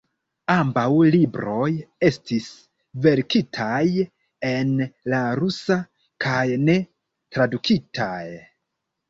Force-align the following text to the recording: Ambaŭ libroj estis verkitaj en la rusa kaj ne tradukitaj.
Ambaŭ 0.51 0.85
libroj 1.15 1.67
estis 2.07 2.47
verkitaj 3.03 3.83
en 4.53 4.73
la 5.15 5.21
rusa 5.43 5.79
kaj 6.27 6.43
ne 6.65 6.79
tradukitaj. 7.37 8.19